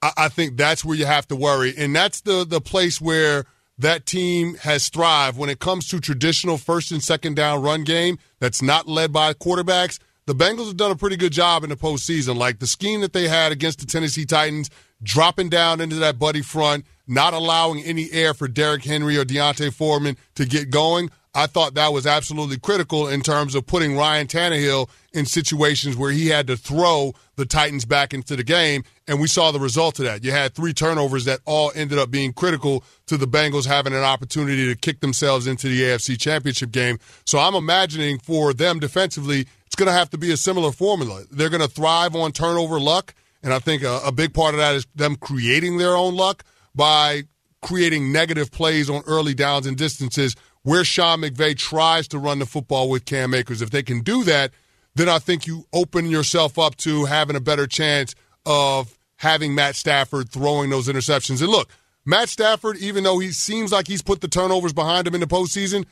[0.00, 1.74] I, I think that's where you have to worry.
[1.76, 3.44] And that's the, the place where
[3.76, 8.18] that team has thrived when it comes to traditional first and second down run game
[8.38, 11.76] that's not led by quarterbacks the Bengals have done a pretty good job in the
[11.76, 12.36] postseason.
[12.36, 14.70] Like the scheme that they had against the Tennessee Titans,
[15.02, 19.72] dropping down into that buddy front, not allowing any air for Derrick Henry or D'Onta
[19.72, 21.10] Foreman to get going.
[21.34, 26.12] I thought that was absolutely critical in terms of putting Ryan Tannehill in situations where
[26.12, 29.98] he had to throw the Titans back into the game, and we saw the result
[29.98, 30.24] of that.
[30.24, 34.02] You had three turnovers that all ended up being critical to the Bengals having an
[34.02, 36.98] opportunity to kick themselves into the AFC Championship game.
[37.26, 41.24] So I'm imagining for them defensively, it's going to have to be a similar formula.
[41.30, 44.58] They're going to thrive on turnover luck, and I think a, a big part of
[44.58, 47.24] that is them creating their own luck by
[47.60, 52.46] creating negative plays on early downs and distances where Sean McVay tries to run the
[52.46, 53.60] football with Cam Akers.
[53.60, 54.50] If they can do that,
[54.94, 58.14] then I think you open yourself up to having a better chance
[58.46, 61.40] of having Matt Stafford throwing those interceptions.
[61.40, 61.70] And look,
[62.04, 65.26] Matt Stafford, even though he seems like he's put the turnovers behind him in the
[65.26, 65.86] postseason,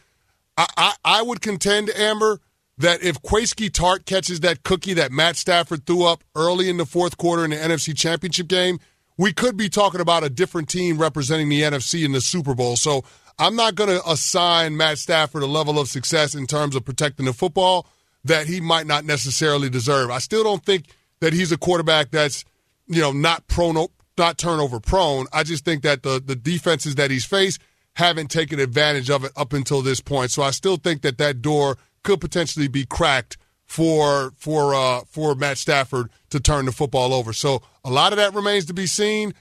[0.57, 2.41] I, I, I would contend, Amber,
[2.79, 6.87] that if Jaquiski Tartt catches that cookie that Matt Stafford threw up early in the
[6.87, 8.79] fourth quarter in the NFC Championship game,
[9.17, 12.77] we could be talking about a different team representing the NFC in the Super Bowl.
[12.77, 13.05] So
[13.39, 17.27] I'm not going to assign Matt Stafford a level of success in terms of protecting
[17.27, 17.87] the football
[18.25, 20.11] that he might not necessarily deserve.
[20.11, 20.87] I still don't think
[21.23, 22.45] that he's a quarterback that's,
[22.89, 23.87] you know, not prone,
[24.19, 25.27] not turnover prone.
[25.33, 27.61] I just think that the the defenses that he's faced
[27.95, 30.33] haven't taken advantage of it up until this point.
[30.33, 35.37] So I still think that that door could potentially be cracked for for uh, for
[35.37, 37.33] Matt Stafford to turn the football over.
[37.33, 39.33] So a lot of that remains to be seen.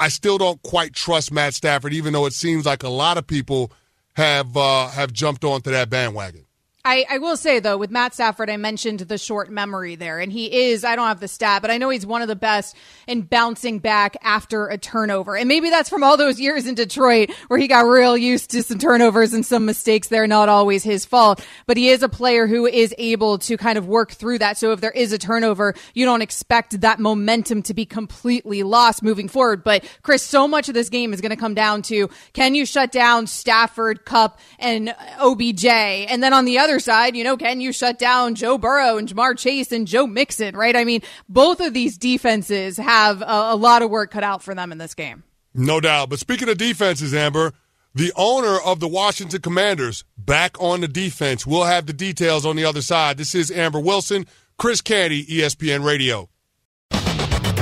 [0.00, 3.28] I, still don't quite trust Matt Stafford, even though it seems like a lot of
[3.28, 3.70] people
[4.14, 6.47] have uh, have jumped onto that bandwagon.
[6.88, 10.32] I, I, will say though, with Matt Stafford, I mentioned the short memory there, and
[10.32, 10.84] he is.
[10.84, 12.74] I don't have the stat, but I know he's one of the best
[13.06, 17.30] in bouncing back after a turnover, and maybe that's from all those years in Detroit
[17.48, 20.08] where he got real used to some turnovers and some mistakes.
[20.08, 23.76] They're not always his fault, but he is a player who is able to kind
[23.76, 24.56] of work through that.
[24.56, 29.02] So if there is a turnover, you don't expect that momentum to be completely lost
[29.02, 29.62] moving forward.
[29.62, 32.64] But Chris, so much of this game is going to come down to can you
[32.64, 37.36] shut down Stafford, Kupp, and OBJ, and then on the other other side, you know,
[37.36, 40.76] can you shut down Joe Burrow and Ja'Marr Chase and Joe Mixon, right?
[40.76, 44.54] I mean, both of these defenses have a, a lot of work cut out for
[44.54, 45.24] them in this game.
[45.54, 46.08] No doubt.
[46.08, 47.52] But speaking of defenses, Amber,
[47.94, 51.44] the owner of the Washington Commanders back on the defense.
[51.44, 53.16] We'll have the details on the other side.
[53.16, 56.28] This is Amber Wilson, Chris Canty, ESPN Radio.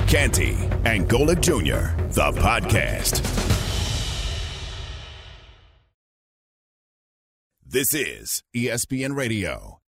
[0.08, 3.45] Canty and Golic Jr., the podcast.
[7.68, 9.80] This is ESPN Radio.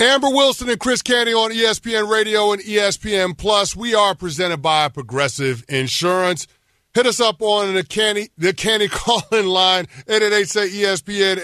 [0.00, 3.76] Amber Wilson and Chris Canty on ESPN Radio and ESPN Plus.
[3.76, 6.48] We are presented by Progressive Insurance.
[6.92, 11.36] Hit us up on the Canty the Canty call-in line 888 say ESPN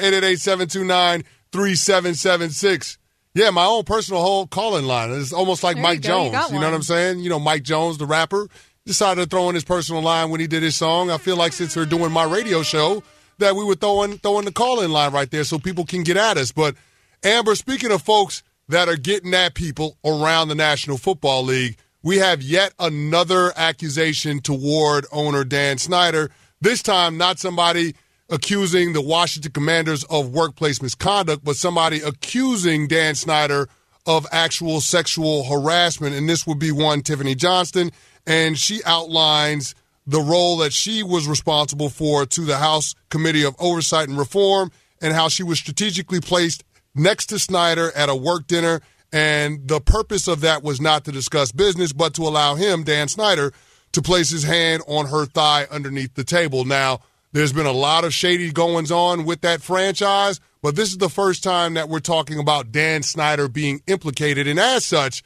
[1.52, 2.98] 888-729-3776.
[3.34, 5.12] Yeah, my own personal whole call-in line.
[5.12, 6.32] It's almost like there Mike you Jones.
[6.32, 7.20] You, you know what I'm saying?
[7.20, 8.48] You know Mike Jones, the rapper,
[8.84, 11.12] decided to throw in his personal line when he did his song.
[11.12, 13.04] I feel like since we're doing my radio show
[13.38, 16.16] that we were throwing throwing the call in line right there so people can get
[16.16, 16.52] at us.
[16.52, 16.74] But
[17.22, 22.18] Amber, speaking of folks that are getting at people around the National Football League, we
[22.18, 26.30] have yet another accusation toward owner Dan Snyder.
[26.60, 27.94] This time, not somebody
[28.28, 33.68] accusing the Washington Commanders of workplace misconduct, but somebody accusing Dan Snyder
[34.06, 36.14] of actual sexual harassment.
[36.14, 37.90] And this would be one Tiffany Johnston.
[38.26, 39.74] And she outlines
[40.06, 44.70] the role that she was responsible for to the House Committee of Oversight and Reform
[45.00, 46.64] and how she was strategically placed
[46.94, 48.80] next to Snyder at a work dinner.
[49.12, 53.08] And the purpose of that was not to discuss business, but to allow him, Dan
[53.08, 53.52] Snyder,
[53.92, 56.64] to place his hand on her thigh underneath the table.
[56.64, 57.00] Now,
[57.32, 61.08] there's been a lot of shady goings on with that franchise, but this is the
[61.08, 64.46] first time that we're talking about Dan Snyder being implicated.
[64.46, 65.22] And as such,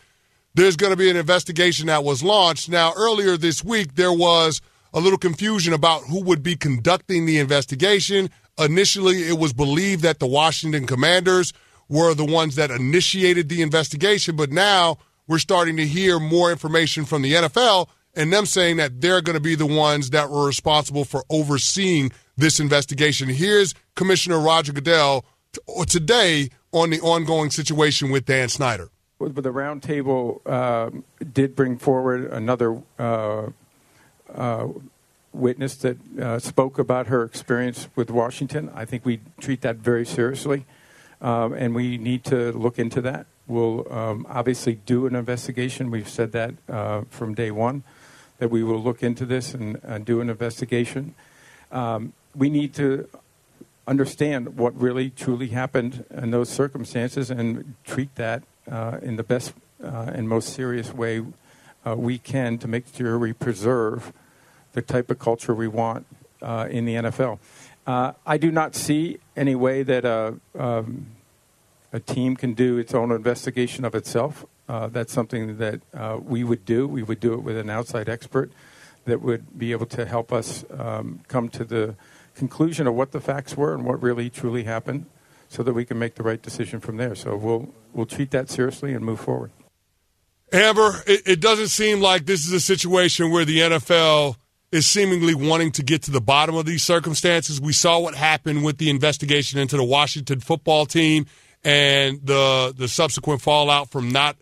[0.55, 2.69] there's going to be an investigation that was launched.
[2.69, 4.61] Now, earlier this week, there was
[4.93, 8.31] a little confusion about who would be conducting the investigation.
[8.59, 11.53] Initially, it was believed that the Washington Commanders
[11.89, 17.05] were the ones that initiated the investigation, but now we're starting to hear more information
[17.05, 20.47] from the NFL and them saying that they're going to be the ones that were
[20.47, 23.29] responsible for overseeing this investigation.
[23.29, 25.25] Here's Commissioner Roger Goodell
[25.87, 28.91] today on the ongoing situation with Dan Snyder.
[29.19, 30.91] But the roundtable uh,
[31.33, 33.49] did bring forward another uh,
[34.35, 34.69] uh,
[35.33, 38.71] witness that uh, spoke about her experience with Washington.
[38.75, 40.67] I think we treat that very seriously,
[41.21, 43.27] um, and we need to look into that.
[43.47, 45.91] We'll um, obviously do an investigation.
[45.91, 47.83] We've said that uh, from day one
[48.39, 51.15] that we will look into this and, and do an investigation.
[51.71, 53.09] Um, we need to
[53.87, 59.53] understand what really truly happened in those circumstances and treat that uh, in the best
[59.83, 61.23] uh, and most serious way
[61.87, 64.13] uh, we can to make sure we preserve
[64.73, 66.07] the type of culture we want
[66.43, 67.39] uh, in the NFL.
[67.87, 71.07] Uh, I do not see any way that a, um,
[71.93, 74.47] a team can do its own investigation of itself.
[74.69, 76.87] Uh, that's something that uh, we would do.
[76.87, 78.53] We would do it with an outside expert
[79.07, 81.97] that would be able to help us um, come to the
[82.35, 85.07] conclusion of what the facts were and what really truly happened
[85.49, 87.17] so that we can make the right decision from there.
[87.17, 89.51] So we'll, we'll treat that seriously and move forward.
[90.53, 94.37] Amber, it, it doesn't seem like this is a situation where the NFL
[94.73, 97.61] is seemingly wanting to get to the bottom of these circumstances.
[97.61, 101.27] We saw what happened with the investigation into the Washington football team
[101.63, 104.37] and the the subsequent fallout from not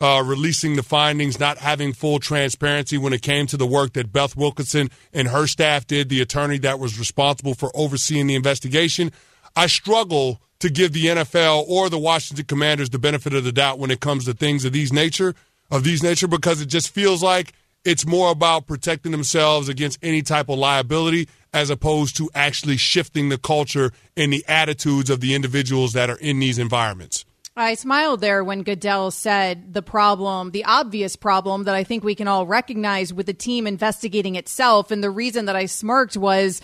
[0.00, 4.12] uh, releasing the findings, not having full transparency when it came to the work that
[4.12, 9.12] Beth Wilkinson and her staff did, the attorney that was responsible for overseeing the investigation.
[9.54, 13.78] I struggle to give the NFL or the Washington Commanders the benefit of the doubt
[13.78, 15.34] when it comes to things of these nature
[15.74, 17.52] of these nature because it just feels like
[17.84, 23.28] it's more about protecting themselves against any type of liability as opposed to actually shifting
[23.28, 27.24] the culture and the attitudes of the individuals that are in these environments.
[27.56, 32.16] I smiled there when Goodell said the problem, the obvious problem that I think we
[32.16, 34.90] can all recognize with the team investigating itself.
[34.90, 36.60] And the reason that I smirked was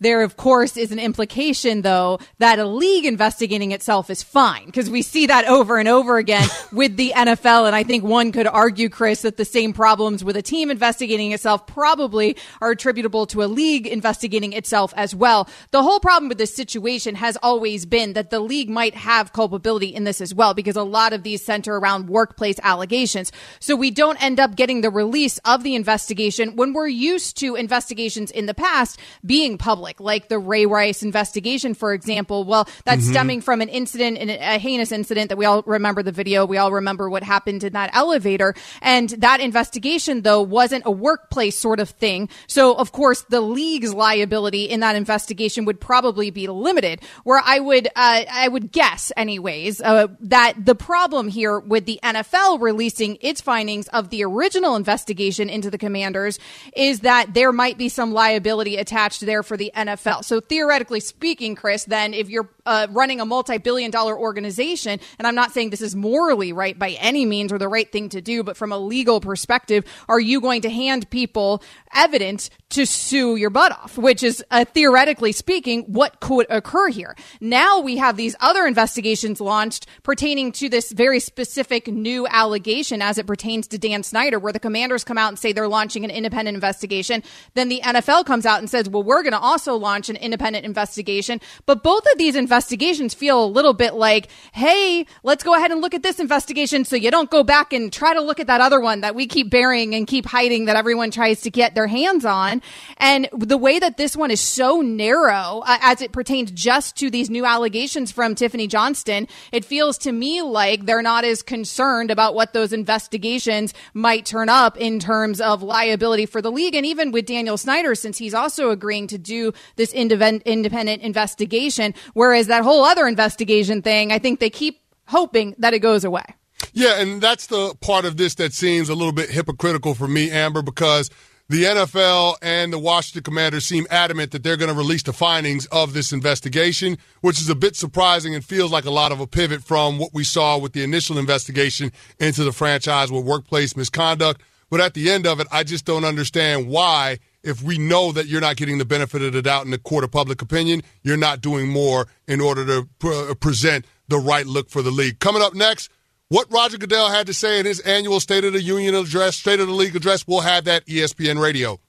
[0.00, 4.88] there, of course, is an implication, though, that a league investigating itself is fine because
[4.88, 7.66] we see that over and over again with the NFL.
[7.66, 11.32] And I think one could argue, Chris, that the same problems with a team investigating
[11.32, 15.48] itself probably are attributable to a league investigating itself as well.
[15.70, 19.88] The whole problem with this situation has always been that the league might have culpability
[19.88, 23.32] in this as well because a lot of these center around workplace allegations.
[23.58, 27.54] So we don't end up getting the release of the investigation when we're used to
[27.54, 32.44] investigations in the past being public public, like the Ray Rice investigation, for example.
[32.44, 33.10] Well, that's mm-hmm.
[33.10, 36.46] stemming from an incident, a heinous incident that we all remember the video.
[36.46, 38.54] We all remember what happened in that elevator.
[38.82, 42.28] And that investigation, though, wasn't a workplace sort of thing.
[42.46, 47.00] So, of course, the league's liability in that investigation would probably be limited.
[47.24, 52.00] Where I would, uh, I would guess, anyways, uh, that the problem here with the
[52.02, 56.38] NFL releasing its findings of the original investigation into the commanders
[56.74, 60.24] is that there might be some liability attached there for the NFL.
[60.24, 65.34] So theoretically speaking, Chris, then if you're uh, running a multi-billion dollar organization, and I'm
[65.34, 68.42] not saying this is morally right by any means or the right thing to do,
[68.42, 71.62] but from a legal perspective, are you going to hand people
[71.94, 77.16] evidence to sue your butt off, which is uh, theoretically speaking what could occur here.
[77.40, 83.18] Now we have these other investigations launched pertaining to this very specific new allegation as
[83.18, 86.10] it pertains to Dan Snyder, where the commanders come out and say they're launching an
[86.10, 87.24] independent investigation.
[87.54, 89.38] Then the NFL comes out and says, well, we're going to
[89.70, 91.40] also launch an independent investigation.
[91.66, 95.80] But both of these investigations feel a little bit like, hey, let's go ahead and
[95.80, 98.60] look at this investigation so you don't go back and try to look at that
[98.60, 101.86] other one that we keep burying and keep hiding that everyone tries to get their
[101.86, 102.62] hands on.
[102.96, 107.10] And the way that this one is so narrow uh, as it pertains just to
[107.10, 112.10] these new allegations from Tiffany Johnston, it feels to me like they're not as concerned
[112.10, 116.74] about what those investigations might turn up in terms of liability for the league.
[116.74, 122.46] And even with Daniel Snyder, since he's also agreeing to do this independent investigation, whereas
[122.46, 126.24] that whole other investigation thing, I think they keep hoping that it goes away.
[126.72, 130.30] Yeah, and that's the part of this that seems a little bit hypocritical for me,
[130.30, 131.10] Amber, because
[131.48, 135.66] the NFL and the Washington Commanders seem adamant that they're going to release the findings
[135.66, 139.26] of this investigation, which is a bit surprising and feels like a lot of a
[139.26, 141.90] pivot from what we saw with the initial investigation
[142.20, 144.42] into the franchise with workplace misconduct.
[144.70, 148.26] But at the end of it, I just don't understand why, if we know that
[148.26, 151.16] you're not getting the benefit of the doubt in the court of public opinion, you're
[151.16, 155.18] not doing more in order to pre- uh, present the right look for the league.
[155.18, 155.90] Coming up next,
[156.28, 159.60] what Roger Goodell had to say in his annual State of the Union address, State
[159.60, 161.80] of the League address, we'll have that ESPN radio.